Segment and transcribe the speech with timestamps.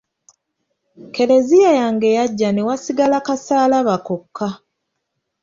[1.13, 4.47] Klezia yange yaggya ne wasigala kasalaaba kokka.